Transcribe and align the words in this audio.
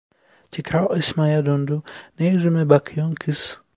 Tekrar 0.51 0.91
Esma'ya 0.97 1.45
döndü: 1.45 1.81
"Ne 2.19 2.27
yüzüme 2.29 2.69
bakıyon 2.69 3.15
kız?" 3.15 3.61